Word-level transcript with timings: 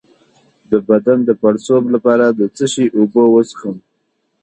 د 0.71 0.73
بدن 0.89 1.17
د 1.25 1.29
پړسوب 1.41 1.83
لپاره 1.95 2.25
د 2.39 2.41
څه 2.55 2.65
شي 2.73 2.85
اوبه 2.97 3.23
وڅښم؟ 3.29 3.75